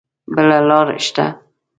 [0.33, 1.25] بله لار شته؟